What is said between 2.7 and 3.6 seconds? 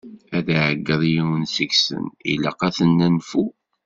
t-nenfu!